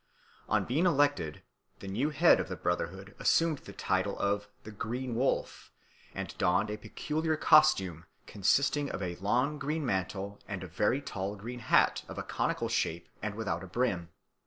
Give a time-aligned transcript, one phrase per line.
[0.49, 1.43] On being elected,
[1.77, 5.71] the new head of the brotherhood assumed the title of the Green Wolf,
[6.15, 11.35] and donned a peculiar costume consisting of a long green mantle and a very tall
[11.35, 14.09] green hat of a conical shape and without a brim.